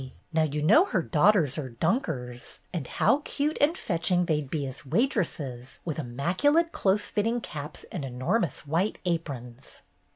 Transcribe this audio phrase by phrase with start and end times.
[0.33, 4.83] Now you know her daughters are Dunkers, and how cute and fetching they'd be as
[4.83, 9.83] waitresses with immaculate close fit ting caps and enormous white aprons!"